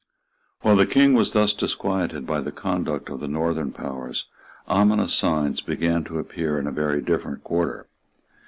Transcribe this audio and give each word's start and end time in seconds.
While 0.61 0.77
the 0.77 0.87
King 0.87 1.13
was 1.13 1.33
thus 1.33 1.53
disquieted 1.53 2.25
by 2.25 2.41
the 2.41 2.51
conduct 2.51 3.07
of 3.11 3.19
the 3.19 3.27
Northern 3.27 3.71
powers, 3.71 4.25
ominous 4.67 5.13
signs 5.13 5.61
began 5.61 6.03
to 6.05 6.17
appear 6.17 6.57
in 6.57 6.65
a 6.65 6.71
very 6.71 7.03
different 7.03 7.43
quarter. 7.43 7.85